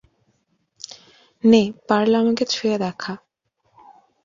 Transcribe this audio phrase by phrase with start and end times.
[1.43, 3.13] নে পারলে আমাকে ছুঁয়ে দেখা।